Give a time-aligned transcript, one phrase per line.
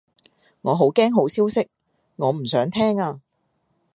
[0.63, 1.69] 我好驚好消息，
[2.15, 3.21] 我唔想聽啊